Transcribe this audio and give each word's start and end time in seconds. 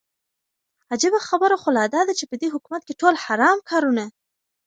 عجيبه 0.91 1.19
خبره 1.29 1.55
خو 1.61 1.69
لا 1.77 1.85
داده 1.95 2.13
چې 2.19 2.25
په 2.29 2.35
دې 2.41 2.47
حكومت 2.53 2.81
كې 2.87 2.93
ټول 3.01 3.15
حرام 3.23 3.57
كارونه 3.69 4.05